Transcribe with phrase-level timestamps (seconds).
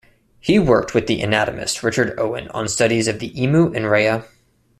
[0.39, 4.25] He worked with the anatomist Richard Owen on studies of the emu and rhea.